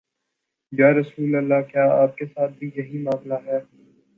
یا 0.71 0.89
رسول 0.91 1.35
اللہ، 1.35 1.61
کیا 1.71 1.85
آپ 2.01 2.17
کے 2.17 2.25
ساتھ 2.25 2.51
بھی 2.59 2.69
یہی 2.75 3.03
معا 3.03 3.19
ملہ 3.25 3.39
ہے؟ 3.45 3.59